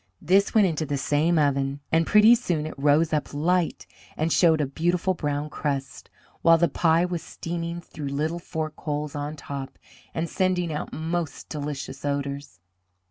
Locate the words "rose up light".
2.75-3.85